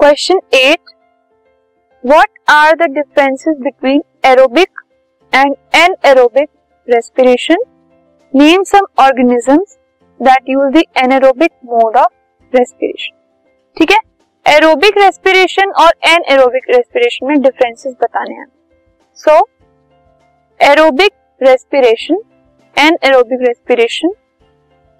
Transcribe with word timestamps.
Question 0.00 0.40
eight 0.54 0.90
what 2.04 2.38
are 2.50 2.74
the 2.76 2.86
differences 2.94 3.56
between 3.60 4.02
aerobic 4.24 4.80
and 5.32 5.54
anaerobic 5.74 6.48
respiration 6.88 7.62
name 8.34 8.62
some 8.62 8.86
organisms 9.02 9.76
that 10.20 10.48
use 10.48 10.72
the 10.72 10.82
anaerobic 11.02 11.50
mode 11.64 11.96
of 11.96 12.56
respiration 12.56 13.14
ठीक 13.76 13.90
है? 13.90 13.98
Aerobic 14.46 14.98
respiration 14.98 15.70
और 15.84 15.92
anaerobic 16.08 16.70
respiration 16.70 17.26
में 17.26 17.40
differences 17.42 17.94
बताने 18.02 18.34
हैं। 18.34 18.46
So 19.18 19.38
aerobic 20.60 21.12
respiration 21.40 22.20
anaerobic 22.76 23.46
respiration 23.46 24.12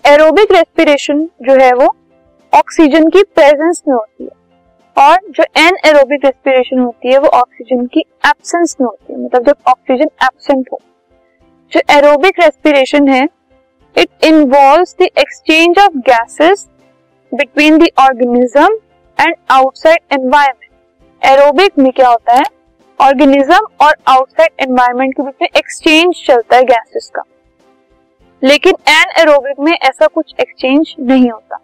aerobic 0.05 0.53
respiration 0.53 1.25
जो 1.43 1.61
है 1.61 1.73
वो 1.75 1.95
oxygen 2.53 3.09
की 3.09 3.23
प्रेजेंस 3.35 3.83
में 3.89 3.95
होती 3.95 4.25
है। 4.25 4.36
और 4.99 5.19
जो 5.31 5.45
एन 5.57 5.77
एरोबिक 5.85 6.25
रेस्पिरेशन 6.25 6.79
होती 6.79 7.13
है, 7.13 7.19
वो 7.19 7.29
ऑक्सीजन 7.29 7.87
की 7.87 8.01
एब्सेंस 8.01 8.77
में 8.81 8.87
होती 8.87 9.13
है। 9.13 9.19
मतलब 9.19 9.47
जब 9.47 9.57
ऑक्सीजन 9.67 10.11
एबसेंट 10.25 10.69
हो। 10.73 10.81
जो 11.73 11.81
एरोबिक 11.91 12.41
रेस्पिरेशन 12.41 13.09
है 13.09 13.29
it 13.99 14.09
involve 14.25 14.85
the 14.85 15.03
exchange 15.03 15.79
of 15.79 15.93
gases 15.97 16.69
between 17.35 17.79
the 17.79 17.89
organism 17.99 18.79
and 19.21 19.35
outside 19.51 19.99
environment 20.13 21.39
aerobic 21.39 21.79
में 21.79 21.93
क्या 21.93 22.09
होता 22.09 22.33
है? 22.33 22.45
ऑर्गेनिज्म 23.01 23.67
और 23.81 23.95
आउटसाइड 24.09 24.51
एनवायरमेंट 24.61 25.15
के 25.15 25.23
बीच 25.23 25.35
में 25.43 25.49
एक्सचेंज 25.57 26.25
चलता 26.27 26.57
है 26.57 26.63
गैसेस 26.63 27.11
का। 27.15 27.23
लेकिन 28.45 28.75
एन 28.89 29.21
एरोबिक 29.21 29.61
में 29.61 29.73
ऐसा 29.73 30.07
कुछ 30.07 30.35
एक्सचेंज 30.41 30.95
नहीं 31.01 31.31
होता। 31.31 31.59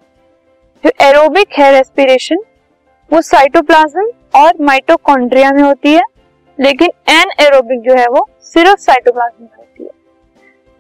जो 0.87 0.91
एरोबिक 1.01 1.49
है 1.59 1.73
रेस्पिरेशन 1.73 2.37
वो 3.13 3.21
साइटोप्लाज्म 3.23 4.05
और 4.35 4.53
माइटोकॉन्ड्रिया 4.61 5.51
में 5.51 5.63
होती 5.63 5.93
है, 5.93 6.03
लेकिन 6.59 6.91
एन 7.11 7.31
एरोबिक 7.41 7.81
जो 7.81 7.95
है 7.95 8.07
वो 8.09 8.27
सिर्फ़ 8.45 8.81
साइटोप्लाज्म 8.81 9.43
में 9.43 9.51
होती 9.59 9.85
है। 9.85 9.91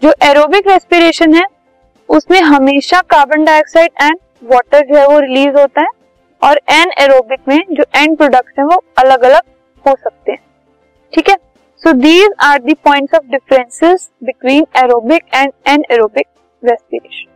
जो 0.03 0.13
एरोबिक 0.23 0.69
रेस्पिरेशन 0.69 1.35
है, 1.35 1.45
उसमें 2.09 2.41
हमेशा 2.43 3.01
कार्बन 3.11 3.45
डाइऑक्साइड 3.45 3.91
एंड 4.03 4.19
वाटर 4.45 4.87
जो 4.87 4.99
है 4.99 5.07
वो 5.07 5.19
रिलीज़ 5.21 5.59
होता 5.59 5.81
है 5.81 5.89
और 6.43 6.61
एन 6.71 6.93
एरोबिक 7.01 7.41
में 7.49 7.59
जो 7.71 7.85
एंड 7.97 8.17
प्रोडक्ट्स 8.17 8.59
हैं 8.59 8.67
वो 8.67 8.83
अलग 8.99 9.23
अलग 9.23 9.43
हो 9.85 9.95
सकते 9.95 10.33
हैं। 10.33 10.39
ठीक 11.13 11.29
है? 11.29 11.37
So 11.83 11.93
these 11.93 12.33
are 12.45 12.59
the 12.63 12.75
points 12.85 13.15
of 13.15 13.27
differences 13.31 14.11
between 14.25 14.67
aerobic 14.77 15.25
and 15.35 15.53
anaerobic 15.91 16.27
respiration 16.63 17.32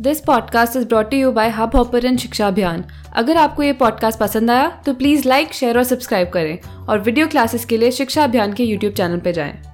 this 0.00 0.20
podcast 0.20 0.76
is 0.76 0.86
brought 0.86 1.14
you 1.14 1.30
by 1.32 1.48
Hubhopper 1.76 2.16
Shiksha 2.16 2.48
Abhiyan 2.48 2.84
अगर 3.12 3.36
आपको 3.36 3.62
ये 3.62 3.72
पॉडकास्ट 3.72 4.18
पसंद 4.18 4.50
आया 4.50 4.68
तो 4.86 4.94
प्लीज़ 4.94 5.28
लाइक 5.28 5.52
शेयर 5.52 5.78
और 5.78 5.84
सब्सक्राइब 5.84 6.28
करें 6.28 6.58
और 6.88 6.98
वीडियो 6.98 7.26
क्लासेस 7.26 7.64
के 7.64 7.76
लिए 7.76 7.90
शिक्षा 7.90 8.24
अभियान 8.24 8.52
के 8.52 8.64
यूट्यूब 8.64 8.92
चैनल 8.92 9.18
पर 9.18 9.30
जाएँ। 9.30 9.65